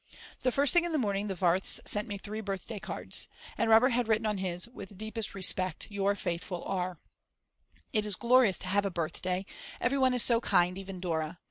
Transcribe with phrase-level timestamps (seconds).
[0.41, 3.27] The first thing in the morning the Warths sent me three birthday cards.
[3.55, 6.97] And Robert had written on his: With deepest respect your faithful R.
[7.93, 9.45] It is glorious to have a birthday,
[9.79, 11.37] everyone is so kind, even Dora.